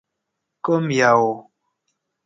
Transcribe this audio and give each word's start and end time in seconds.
_کوم 0.63 0.85
يو؟ 0.99 1.21